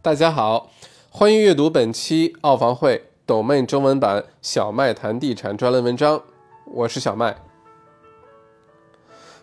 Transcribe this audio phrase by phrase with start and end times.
[0.00, 0.70] 大家好，
[1.10, 6.22] 欢迎阅读本期澳房会 Domain 中文版小麦谈地产专栏文章，
[6.66, 7.36] 我是小麦。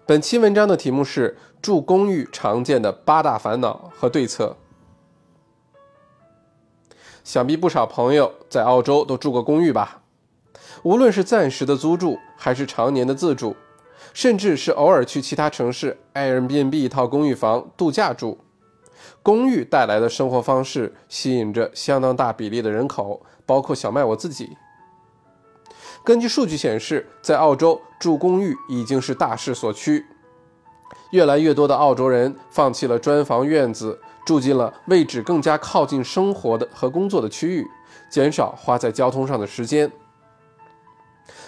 [0.05, 4.55] 本期文章的题目是住公寓常见的八大烦恼和对策。
[7.26, 10.03] 想必不少朋友在澳洲都住过公寓吧？
[10.84, 13.58] 无论是暂时的租住，还是常年的自住，
[14.13, 18.38] 甚至是偶尔去其他城市 Airbnb 一套公寓房度假住，
[19.23, 24.58] 公寓带来的生活方式吸引着相当大比例的人口，包括小麦我自己。
[26.04, 30.05] 根据数据显示，在澳洲住公寓已经是大势所趋，
[31.12, 37.68] 越来越多的澳洲人放弃了砖房院子，住进了位置更加靠近生活的和工作的区域，
[38.09, 39.91] 减少花在交通上的时间。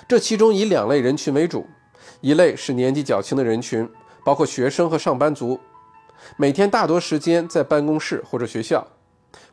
[0.08, 1.68] 这其中以两类人群为主，
[2.22, 3.88] 一类是年纪较轻的人群，
[4.25, 5.59] 包括学生和上班族，
[6.36, 8.86] 每天大多时间在办公室或者学校，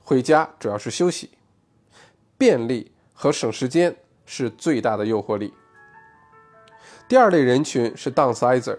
[0.02, 1.30] 回家主要是休息，
[2.36, 3.94] 便利和省时间
[4.26, 5.52] 是最大的诱惑力。
[7.06, 8.78] 第二类人群是 downsizer，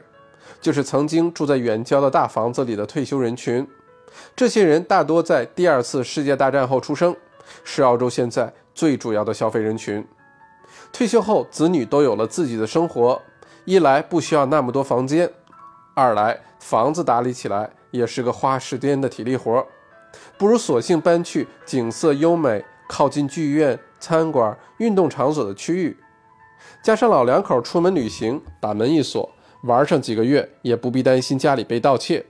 [0.60, 3.68] 就是曾经住在远郊的大房子里的退休人群，
[4.36, 7.16] 这些人大多在第二次世界大战后出生，
[7.64, 10.06] 是澳洲现在最主要的消费人群。
[10.92, 13.22] 退休后，子女都有了自己的生活，
[13.66, 15.32] 一来不需要那么多房间，
[15.96, 19.66] 二来房子打理起来也是个花时间的体力活，
[20.38, 25.98] 不如索性搬去景色优美、靠近剧院、餐馆、运动场所的区域。
[26.84, 29.32] 加上老两口出门旅行，把门一锁，
[29.64, 32.26] 玩上几个月也不必担心家里被盗窃。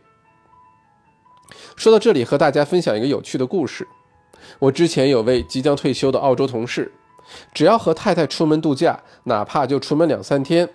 [1.75, 3.87] 说到这里，和大家分享一个有趣的故事。
[4.59, 6.91] 我之前有位即将退休的澳洲同事。
[7.51, 10.69] 只要和太太出门度假，哪怕就出门两三天，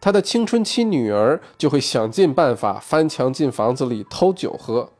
[0.00, 4.90] 他的青春期女儿就会想尽办法翻墙进房子里偷酒喝。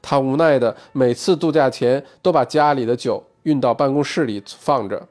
[0.00, 5.08] 他无奈的每次度假前都把家里的酒运到办公室里放着，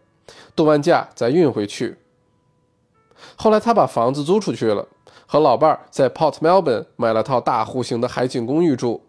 [0.56, 1.98] 度完假再运回去。
[3.36, 4.88] 后来他把房子租出去了，
[5.26, 9.04] 和老伴儿在 Port Melbourne 买了套大户型的海景公寓住，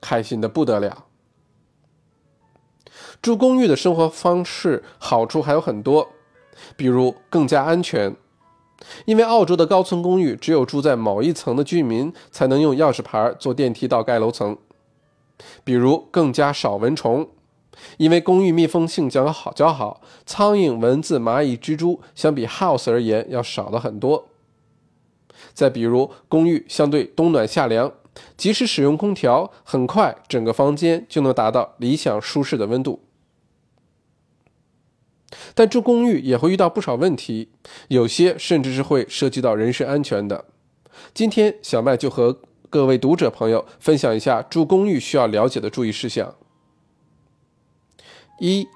[0.00, 1.04] 开心的不得了。
[3.22, 6.08] 住公寓的生活方式好处还有很多，
[6.76, 8.14] 比如更加安全，
[9.04, 14.56] 因为澳洲的高层公寓只有住在某一层的居民才能用钥匙牌坐电梯到该楼层；
[15.64, 17.28] 比如更加少蚊虫，
[17.96, 24.24] 因为公寓密封性较好较好，苍蝇、蚊子、蚂蚁、蜘蛛相比 house 而言要少了很多；
[25.54, 27.92] 再比如公寓相对冬暖夏凉，
[28.36, 33.00] 即使使用空调，很快整个房间就能达到理想舒适的温度。
[35.54, 37.48] 但住公寓也会遇到不少问题，
[37.88, 40.44] 有些甚至是会涉及到人身安全的。
[41.14, 42.38] 今天小麦就和
[42.70, 46.34] 各位读者朋友分享一下住公寓需要了解的注意事项：
[48.40, 48.66] 一、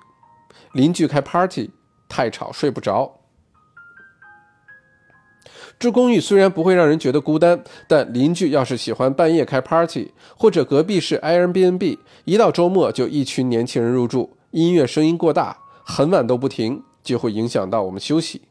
[0.72, 1.70] 邻居开 party
[2.09, 3.20] 太吵睡不着。
[5.78, 15.59] 住公寓虽然不会让人觉得孤单，但邻居要是喜欢半夜开 party，或者隔壁是 Airbnb，一到周末就一群年轻人入住，音乐声音过大。
[15.88, 18.42] 很晚都不停，就会影响到我们休息。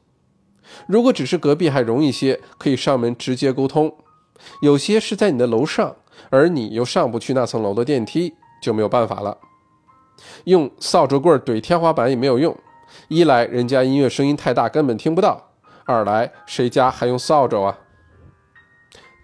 [0.88, 3.94] 如果只是隔壁还容易些，可以上门直接沟通。
[4.62, 5.98] 有些是在你的楼上，
[6.30, 9.38] 而你又上不去那层楼的电梯，就没有办法了。
[10.46, 12.58] 用扫帚棍怼天花板也没有用，
[13.10, 15.52] 一来人家音乐声音太大，根本听不到；
[15.84, 17.80] 二来谁家还用扫帚啊？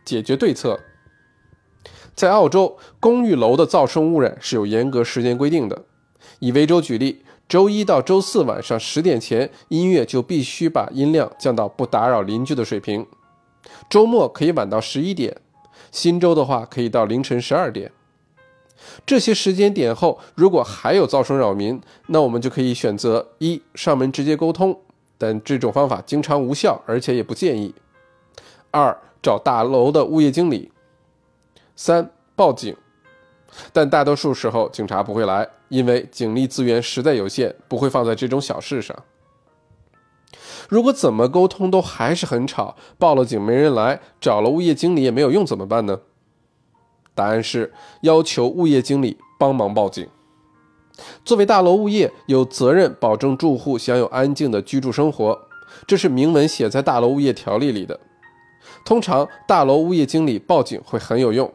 [0.03, 0.81] 解决对策，
[2.13, 5.85] 在澳洲公寓楼的噪声污染是有严格时间规定的。
[6.39, 7.23] 以维州举例。
[7.51, 13.05] 周一到周四晚上十点前，音乐就必须把音量降到不打扰邻居的水平。
[13.89, 15.35] 周末可以晚到十一点，
[15.91, 17.91] 新周的话可以到凌晨十二点。
[19.05, 24.79] 这些时间点后，如果还有噪声扰民，那我们就可以选择一上门直接沟通，
[25.17, 27.75] 但这种方法经常无效，而且也不建议。
[28.71, 30.71] 二找大楼的物业经理。
[31.75, 32.73] 三报警。
[33.73, 38.95] 但大多数时候警察不会来，因为警力资源实在有限，不会放在这种小事上。
[40.69, 45.99] 如果怎么沟通都还是很吵，报了警没人来，找了物业经理也没有用，怎么办呢？
[47.13, 50.07] 答案是要求物业经理帮忙报警。
[51.25, 55.37] 作为大楼物业，有责任保证住户享有安静的居住生活，
[55.85, 57.99] 这是明文写在大楼物业条例里的。
[58.85, 61.51] 通常，大楼物业经理报警会很有用。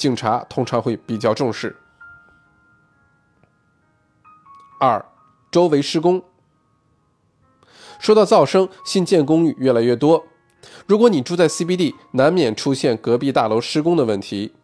[0.00, 1.76] 警察通常会比较重视。
[4.80, 5.04] 二，
[5.52, 6.22] 周围施工。
[7.98, 10.24] 说到噪声，新建公寓越来越多。
[10.86, 14.54] 如果你住在 CBD，难免出现隔壁大楼施工的问题。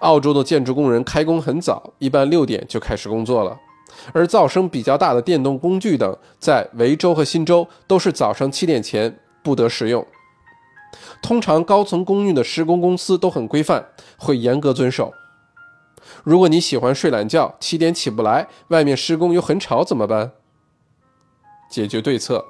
[0.00, 3.58] 澳洲的建筑工人开工很早，一般六点就开始工作了。
[4.12, 10.06] 而噪声比较大的电动工具等，在维州和新州都是早上七点前不得使用。
[11.22, 15.12] 通常高层公寓的施工公司都很规范，会严格遵守。
[16.22, 20.32] 如果你喜欢睡懒觉，七点起不来，外面施工又很吵，怎么办？
[21.68, 22.44] 解决对策：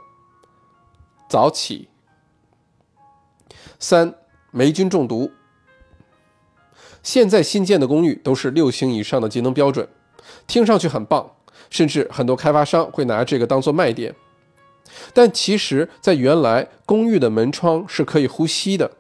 [1.29, 1.89] 早起。
[3.79, 4.15] 三、
[4.51, 5.31] 霉菌中毒。
[7.03, 9.89] 现在新建的公寓都是六星以上的节能标准，
[10.47, 11.31] 听上去很棒，
[11.71, 14.15] 甚至很多开发商会拿这个当做卖点。
[15.13, 18.91] 但其实，在原来，公寓的门窗是可以呼吸的，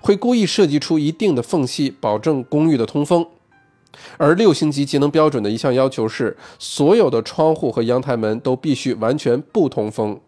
[0.00, 3.26] 会故意设计出一定的缝隙，保证公寓的通风。
[4.18, 10.20] 而六星级节能标准的一项要求是，所有的窗户和阳台门都必须完全不通风，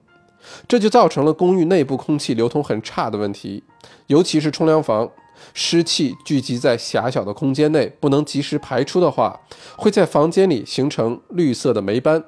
[0.66, 3.62] 这就造成了公寓内部空气流通很差的问题，
[4.06, 5.10] 尤其是冲凉房，
[5.52, 9.38] 湿气聚集在狭小的空间内，不能及时排出的话，
[9.76, 12.24] 会在房间里形成绿色的霉斑，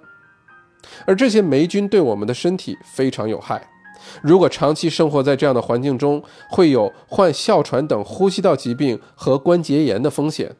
[1.06, 3.68] 而这些霉菌对我们的身体非常有害，
[4.22, 10.56] 如果长期生活在这样的环境中，会有患哮喘等呼吸道疾病和关节炎的风险。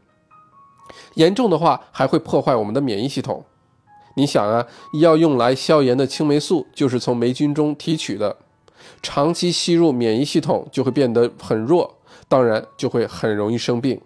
[1.15, 3.45] 严重的话，还会破坏我们的免疫系统。
[4.15, 4.67] 你想啊，
[5.01, 8.37] 要用来消炎的青霉素就是从霉菌中提取的，
[9.03, 14.01] 长期吸入，免疫系统就会变得很弱，当然就会很容易生病。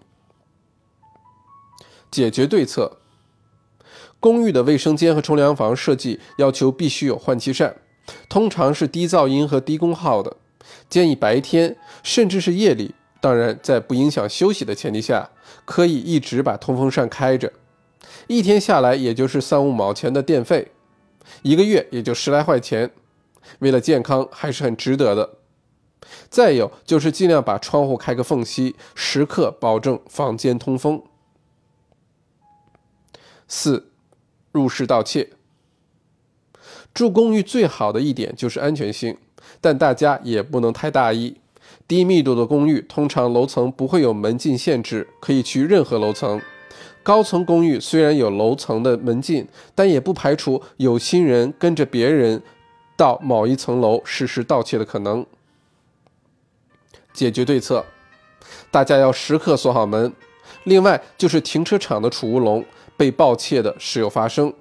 [2.11, 2.99] 解决对策：
[4.25, 7.77] 公寓的卫生间和冲凉房设计要求必须有换气扇，
[8.27, 10.39] 通常是低噪音和低功耗的，
[10.89, 12.95] 建议白天甚至是夜里。
[13.21, 15.29] 当然，在不影响休息的前提下，
[15.67, 17.53] 可以一直把通风扇开着。
[18.27, 20.73] 一天下来也就是三五毛钱的电费，
[21.43, 22.91] 一个月也就十来块钱，
[23.59, 25.35] 为了健康还是很值得的。
[26.31, 31.03] 再有就是尽量把窗户开个缝隙，时刻保证房间通风。
[33.47, 33.91] 四，
[34.55, 35.31] 入室盗窃。
[36.95, 39.19] 住公寓最好的一点就是安全性，
[39.61, 41.37] 但大家也不能太大意。
[41.89, 46.41] 低密度的公寓通常楼层不会有门禁限制，可以去任何楼层。
[47.03, 52.41] 高层公寓虽然有楼层的门禁，但也不排除有心人跟着别人
[52.97, 55.27] 到某一层楼实施盗窃的可能。
[57.13, 57.85] 解决对策：
[58.71, 60.13] 大家要时刻锁好门。
[60.63, 62.65] 另外就是停车场的储物笼
[62.97, 64.53] 被盗窃的时有发生，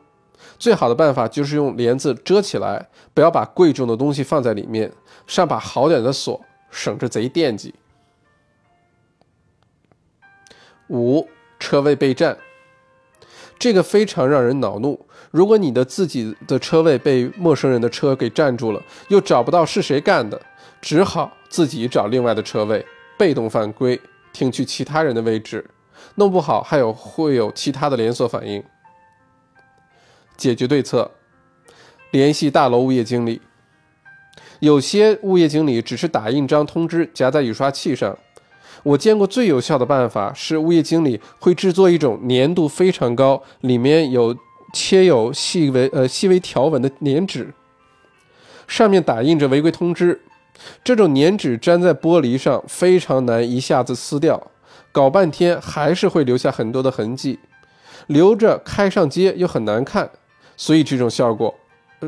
[0.58, 4.92] 最好的办法就是用帘子遮起来，不要把贵重的东西放在里面，
[5.28, 6.40] 上把好点的锁。
[6.76, 7.72] 省着贼惦记。
[10.88, 12.36] 五车位被占，
[13.60, 15.06] 这个非常让人恼怒。
[15.30, 20.42] 如果你的自己的车位被陌生人的车给占住了，又找不到是谁干的，
[20.82, 22.84] 只好自己找另外的车位，
[23.20, 24.02] 被动犯规，
[24.32, 25.64] 停去其他人的位置，
[26.16, 28.64] 弄不好还有会有其他的连锁反应。
[30.36, 31.12] 解决对策：
[32.12, 33.42] 联系大楼物业经理。
[34.60, 38.18] 有些物业经理只是打印张通知夹在雨刷器上。
[38.82, 44.36] 我见过最有效的办法是，物业经理会制作一种粘度非常高、里面有
[44.74, 47.54] 切有细微呃细微条纹的粘纸，
[48.68, 50.22] 上面打印着违规通知。
[50.84, 54.52] 这种粘纸粘在玻璃上非常难一下子撕掉，
[54.94, 57.40] 搞半天还是会留下很多的痕迹，
[58.08, 60.10] 留着开上街又很难看，
[60.56, 61.54] 所以这种效果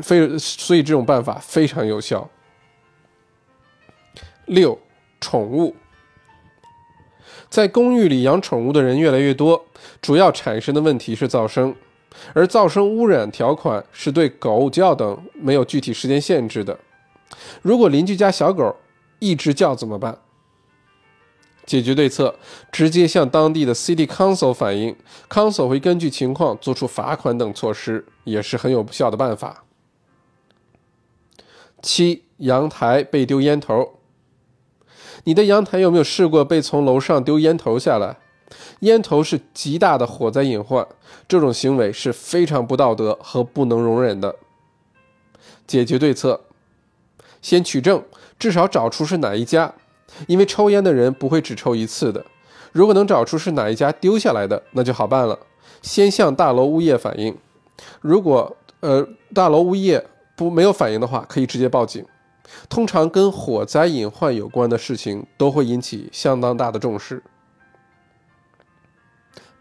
[0.02, 2.30] 非所以这种办法非常有效。
[4.46, 4.78] 六，
[5.20, 5.74] 宠物。
[7.50, 9.66] 在公寓里养宠物的人越来越多，
[10.00, 11.74] 主要产生的问题是噪声，
[12.34, 16.78] 而噪声污染条款是对狗叫等没有具体时间限制的。
[17.62, 18.76] 如果邻居家小狗
[19.18, 20.16] 一直叫怎么办？
[21.66, 22.36] 解决对策：
[22.70, 24.96] 直接向当地的 City Council 反映
[25.28, 29.64] ，Council 会根据情况做出罚款等措施，也是很有效的办法。
[31.82, 33.98] 七，阳台被丢烟头。
[35.24, 38.18] 你的阳台有没有试过被从楼上丢烟头下来？
[38.80, 40.86] 烟头是极大的火灾隐患，
[41.26, 44.36] 这种行为是非常不道德和不能容忍的。
[45.66, 46.42] 解决对策：
[47.42, 48.04] 先取证，
[48.38, 49.74] 至少找出是哪一家，
[50.26, 52.24] 因为抽烟的人不会只抽一次的。
[52.72, 55.38] 如果能找出是哪一家丢下来的，那就好办了。
[55.82, 57.36] 先向大楼物业反映，
[58.00, 60.04] 如果呃大楼物业
[60.34, 62.04] 不没有反应的话，可以直接报警。
[62.68, 67.22] 通常跟火灾隐患有关的事情都会引起相当大的重视。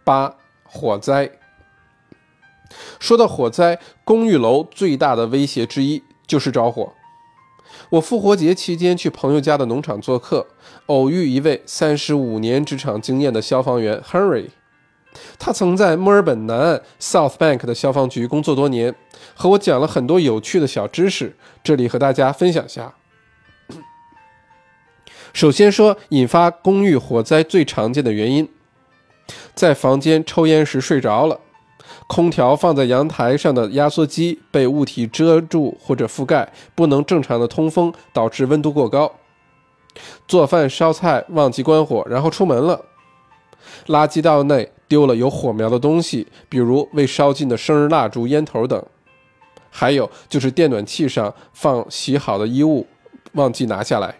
[0.03, 1.31] 八、火灾。
[2.99, 6.93] 说到火灾，公寓楼最大的威胁之一就是着火。
[7.95, 10.45] 我复活节期间去朋友家的农场做客，
[10.87, 14.47] 偶遇一位三十五年职场经验的消防员 Henry。
[15.39, 18.93] 他曾在墨尔本南岸 South Bank 的消防局工作多年，
[19.33, 22.95] 和我讲了很多有趣的小知识，这里和大家分享下。
[25.31, 28.49] 首先说引发公寓火灾最常见的原因，
[29.53, 31.39] 在房间抽烟时睡着了，
[32.07, 39.11] 空调放在阳台上的压缩机被物体遮住或者覆盖，不能正常的通风，导致温度过高。
[40.27, 42.85] 做饭烧菜忘记关火，然后出门了。
[43.87, 48.83] 垃圾道内丢了有火苗的东西，比如未烧尽的生日蜡烛、烟头等。
[49.71, 52.85] 还有就是电暖器上放洗好的衣物，
[53.33, 54.15] 忘记拿下来。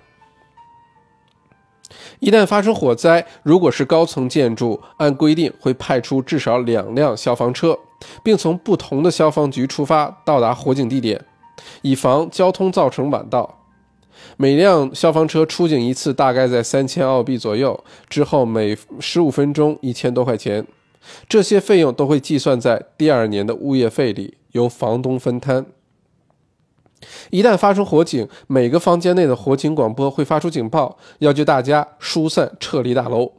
[2.19, 7.77] 一旦发生火灾，如果是高层建筑，按规定会派出至少两辆消防车，
[8.24, 11.24] 并从不同的消防局出发到达火警地点，
[11.81, 13.59] 以防交通造成晚到。
[14.38, 20.65] 每辆消防车出警一次大概在三千澳币左右，之后每十五分钟一千多块钱，
[21.27, 25.65] 这些费用都会计算在第二年的物业费里，由房东分摊。
[27.29, 33.31] 一旦发生火警，每个房间内的火警广播会发出警报，要求大家疏散撤离大楼。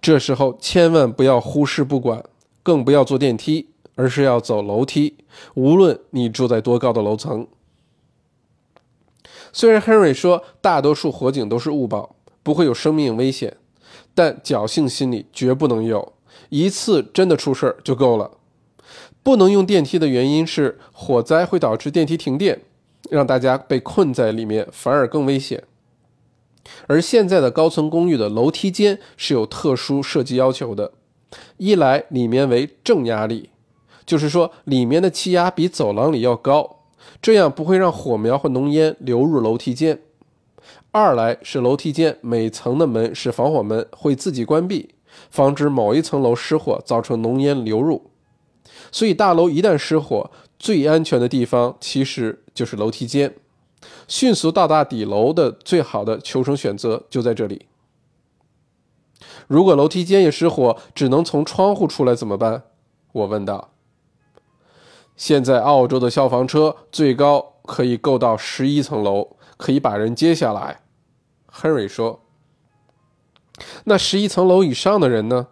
[0.00, 2.22] 这时候千万不要忽视不管，
[2.62, 5.16] 更不要坐电梯，而是要走楼梯，
[5.54, 7.46] 无论你住在多高的楼层。
[9.52, 13.56] 虽然 Henry 说大多数火警都是误报，不会有生命危险，
[14.14, 16.12] 但侥幸心理绝不能有，
[16.48, 18.30] 一次真的出事儿就够了。
[19.22, 22.62] 不能用电梯的原因是火灾会导致电梯停电，
[23.10, 25.62] 让大家被困在里面反而更危险。
[26.86, 30.92] 而现在的高层公寓的楼梯间是有特殊设计要求的，
[31.56, 33.50] 一来里面为正压力，
[34.06, 36.78] 就是说里面的气压比走廊里要高。
[37.20, 40.00] 这样不会让火苗或浓烟流入楼梯间。
[40.92, 44.94] 二来是楼梯间每层的门是防火门，会自己关闭，
[45.30, 48.10] 防止某一层楼失火造成浓烟流入。
[48.92, 50.30] 所以大楼一旦失火，
[50.62, 53.34] 最安全的地方其实就是楼梯间。
[54.06, 57.66] 迅速到达底楼的最好的求生选择就在这里。
[59.48, 62.62] 如果楼梯间也失火，只能从窗户出来怎么办？
[63.10, 63.72] 我问道。
[65.16, 70.82] 现在澳洲的消防车最高可以够到十一层楼，可以把人接下来。
[71.52, 72.22] Henry 说
[73.84, 75.48] ：“那十一层楼以上的人呢？”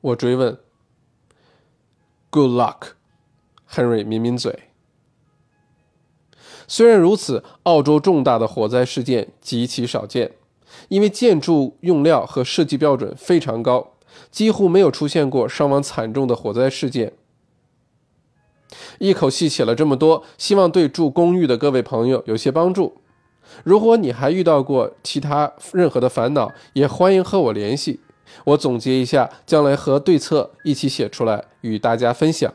[0.00, 0.56] 我追问。
[2.30, 2.92] “Good luck。
[3.72, 4.64] ”Henry 抿抿嘴。
[6.68, 10.32] 虽然如此，澳洲重大的火灾事件极其少见，
[10.88, 13.94] 因为建筑用料和设计标准非常高，
[14.30, 17.12] 几乎没有出现过伤亡惨重的火灾事件。
[18.98, 23.02] 一口气写了这么多，希望对住公寓的各位朋友有些帮助。
[23.64, 28.00] 如果你还遇到过其他任何的烦恼，也欢迎和我联系，
[28.44, 32.52] 我总结一下，将来和对策一起写出来与大家分享。